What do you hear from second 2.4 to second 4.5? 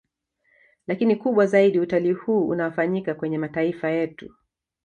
unaofanyika kwenye mataifa yetu